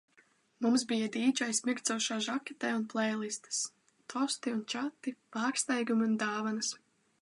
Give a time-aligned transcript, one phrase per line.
[0.65, 3.63] Mums bija dīdžejs mirdzošā žaketē un pleilistes,
[4.15, 6.79] tosti un čati, pārsteigumi un dāvanas.